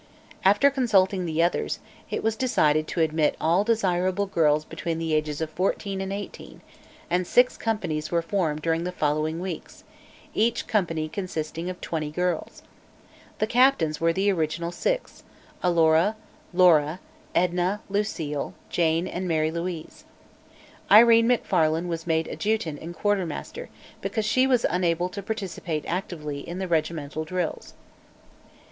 [0.43, 1.77] After consulting the others,
[2.09, 6.61] it was decided to admit all desirable girls between the ages of 14 and 18,
[7.11, 9.83] and six companies were formed during the following weeks,
[10.33, 12.63] each company consisting of twenty girls.
[13.37, 15.21] The captains were the original six
[15.61, 16.15] Alora,
[16.51, 16.99] Laura,
[17.35, 20.03] Edna, Lucile, Jane and Mary Louise.
[20.89, 23.69] Irene Macfarlane was made adjutant and quartermaster,
[24.01, 27.75] because she was unable to participate actively in the regimental drills.